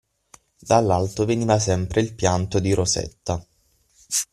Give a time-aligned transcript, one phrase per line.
[0.59, 3.45] Dall'alto veniva sempre il pianto di Rosetta.